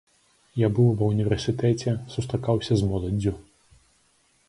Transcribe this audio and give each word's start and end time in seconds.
Я 0.61 0.69
быў 0.79 0.87
ва 1.01 1.09
ўніверсітэце, 1.11 1.95
сустракаўся 2.17 2.73
з 2.83 2.93
моладдзю. 2.93 3.39